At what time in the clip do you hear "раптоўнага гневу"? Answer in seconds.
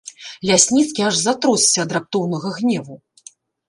2.01-3.03